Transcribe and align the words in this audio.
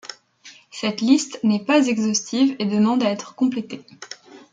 Cette 0.71 0.99
liste 1.01 1.39
n'est 1.43 1.63
pas 1.63 1.85
exhaustive 1.85 2.55
et 2.57 2.65
demande 2.65 3.03
à 3.03 3.11
être 3.11 3.35
complétée. 3.35 3.81